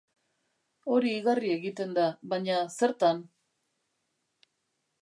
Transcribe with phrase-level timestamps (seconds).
[0.95, 3.21] Hori igarri egiten da baina zertan?